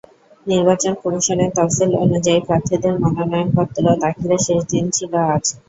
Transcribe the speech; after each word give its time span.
নির্বাচন 0.45 0.93
কমিশনের 1.01 1.49
তফসিল 1.57 1.91
অনুযায়ী, 2.03 2.39
প্রার্থীদের 2.41 2.93
মনোনয়নপত্র 3.03 3.83
দাখিলের 4.03 4.41
শেষ 4.47 4.61
দিন 4.71 4.85
ছিল 4.97 5.11
আজ। 5.33 5.45